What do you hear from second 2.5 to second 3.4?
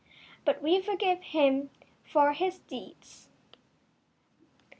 deeds.